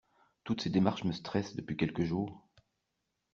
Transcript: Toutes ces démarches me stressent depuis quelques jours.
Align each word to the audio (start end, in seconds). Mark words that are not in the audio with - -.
Toutes 0.45 0.61
ces 0.61 0.71
démarches 0.71 1.03
me 1.03 1.11
stressent 1.11 1.55
depuis 1.55 1.77
quelques 1.77 2.05
jours. 2.05 2.49